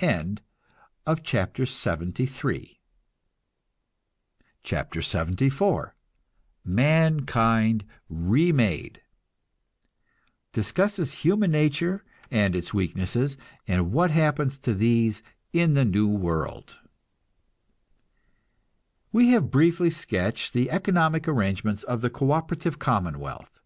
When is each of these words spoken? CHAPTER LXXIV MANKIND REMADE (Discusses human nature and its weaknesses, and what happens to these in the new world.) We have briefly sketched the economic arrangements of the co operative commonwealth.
CHAPTER 0.00 0.42
LXXIV 1.06 2.78
MANKIND 6.64 7.84
REMADE 8.08 9.00
(Discusses 10.52 11.12
human 11.12 11.50
nature 11.52 12.04
and 12.28 12.56
its 12.56 12.74
weaknesses, 12.74 13.36
and 13.68 13.92
what 13.92 14.10
happens 14.10 14.58
to 14.58 14.74
these 14.74 15.22
in 15.52 15.74
the 15.74 15.84
new 15.84 16.08
world.) 16.08 16.76
We 19.12 19.28
have 19.28 19.52
briefly 19.52 19.90
sketched 19.90 20.52
the 20.54 20.72
economic 20.72 21.28
arrangements 21.28 21.84
of 21.84 22.00
the 22.00 22.10
co 22.10 22.32
operative 22.32 22.80
commonwealth. 22.80 23.60